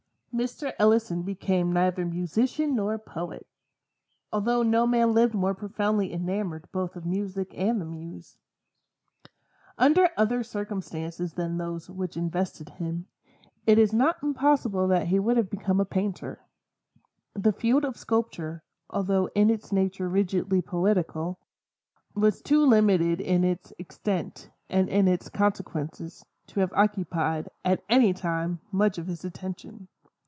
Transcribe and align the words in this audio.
Mr. 0.33 0.71
Ellison 0.79 1.23
became 1.23 1.73
neither 1.73 2.05
musician 2.05 2.73
nor 2.73 2.97
poet; 2.97 3.45
although 4.31 4.63
no 4.63 4.87
man 4.87 5.13
lived 5.13 5.33
more 5.35 5.53
profoundly 5.53 6.13
enamored 6.13 6.71
both 6.71 6.95
of 6.95 7.05
Music 7.05 7.51
and 7.53 7.81
the 7.81 7.85
Muse. 7.85 8.37
Under 9.77 10.09
other 10.15 10.41
circumstances 10.41 11.33
than 11.33 11.57
those 11.57 11.89
which 11.89 12.15
invested 12.15 12.69
him, 12.69 13.07
it 13.67 13.77
is 13.77 13.91
not 13.91 14.23
impossible 14.23 14.87
that 14.87 15.07
he 15.07 15.19
would 15.19 15.35
have 15.35 15.49
become 15.49 15.81
a 15.81 15.85
painter. 15.85 16.39
The 17.33 17.51
field 17.51 17.83
of 17.83 17.97
sculpture, 17.97 18.63
although 18.89 19.27
in 19.35 19.49
its 19.49 19.73
nature 19.73 20.07
rigidly 20.07 20.61
poetical, 20.61 21.39
was 22.15 22.41
too 22.41 22.65
limited 22.65 23.19
in 23.19 23.43
its 23.43 23.73
extent 23.77 24.49
and 24.69 24.87
in 24.87 25.09
its 25.09 25.27
consequences, 25.27 26.23
to 26.47 26.61
have 26.61 26.71
occupied, 26.71 27.49
at 27.65 27.83
any 27.89 28.13
time, 28.13 28.61
much 28.71 28.97
of 28.97 29.07
his 29.07 29.25
attention. 29.25 29.89